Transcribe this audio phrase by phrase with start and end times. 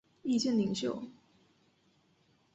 [0.23, 1.03] 意见领袖。